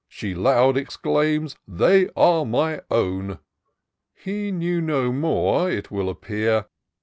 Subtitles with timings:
[0.09, 3.37] She loud exclaims —* They are my own!'
[4.25, 6.65] He knew no more, it will appear.